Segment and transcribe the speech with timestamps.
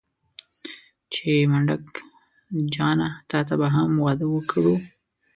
[1.13, 1.85] چې منډک
[2.73, 4.75] جانه تاته به هم واده وکړو.